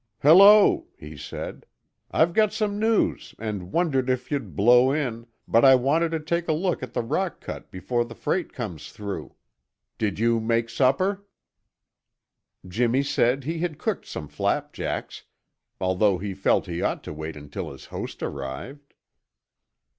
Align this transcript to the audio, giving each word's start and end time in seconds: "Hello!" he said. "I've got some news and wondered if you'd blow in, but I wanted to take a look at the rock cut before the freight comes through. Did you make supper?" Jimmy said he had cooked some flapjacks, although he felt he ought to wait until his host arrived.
"Hello!" 0.23 0.87
he 0.97 1.15
said. 1.15 1.67
"I've 2.09 2.33
got 2.33 2.51
some 2.51 2.79
news 2.79 3.35
and 3.37 3.71
wondered 3.71 4.09
if 4.09 4.31
you'd 4.31 4.55
blow 4.55 4.91
in, 4.91 5.27
but 5.47 5.63
I 5.63 5.75
wanted 5.75 6.09
to 6.13 6.19
take 6.19 6.47
a 6.47 6.53
look 6.53 6.81
at 6.81 6.93
the 6.93 7.03
rock 7.03 7.39
cut 7.39 7.69
before 7.69 8.03
the 8.03 8.15
freight 8.15 8.51
comes 8.51 8.91
through. 8.91 9.35
Did 9.99 10.17
you 10.17 10.39
make 10.39 10.71
supper?" 10.71 11.27
Jimmy 12.67 13.03
said 13.03 13.43
he 13.43 13.59
had 13.59 13.77
cooked 13.77 14.07
some 14.07 14.27
flapjacks, 14.27 15.25
although 15.79 16.17
he 16.17 16.33
felt 16.33 16.65
he 16.65 16.81
ought 16.81 17.03
to 17.03 17.13
wait 17.13 17.35
until 17.35 17.69
his 17.71 17.85
host 17.93 18.23
arrived. 18.23 18.95